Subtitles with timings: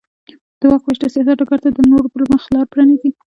[0.59, 3.09] د واک وېش د سیاست ډګر ته د نورو پرمخ لار پرانېزي.